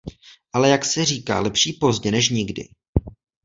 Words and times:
Ale 0.53 0.69
jak 0.69 0.85
se 0.85 1.05
říká, 1.05 1.39
lepší 1.39 1.73
pozdě 1.73 2.11
než 2.11 2.29
nikdy. 2.29 2.63